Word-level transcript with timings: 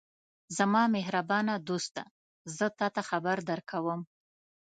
زما 0.57 0.83
مهربانه 0.95 1.53
دوسته! 1.67 2.03
زه 2.57 2.65
تاته 2.79 3.01
خبر 3.09 3.37
درکوم. 3.49 4.01